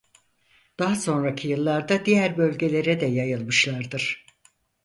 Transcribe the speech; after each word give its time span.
Daha 0.79 0.95
sonraki 0.95 1.47
yıllarda 1.47 2.05
diğer 2.05 2.37
bölgelere 2.37 3.01
de 3.01 3.05
yayılmışlardır. 3.05 4.25